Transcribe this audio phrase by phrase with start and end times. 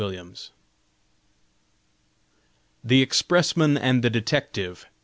[0.01, 0.49] page 268
[2.83, 4.87] THE EXPRESSMAN AND THE DETECTIVE.